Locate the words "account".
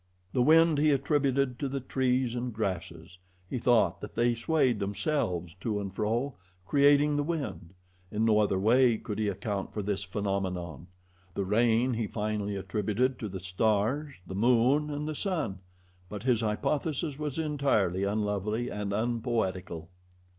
9.27-9.71